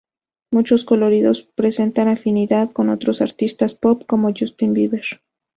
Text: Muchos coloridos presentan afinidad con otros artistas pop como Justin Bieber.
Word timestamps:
Muchos 0.51 0.83
coloridos 0.83 1.43
presentan 1.43 2.07
afinidad 2.07 2.71
con 2.71 2.89
otros 2.89 3.21
artistas 3.21 3.75
pop 3.75 4.03
como 4.07 4.33
Justin 4.35 4.73
Bieber. 4.73 5.03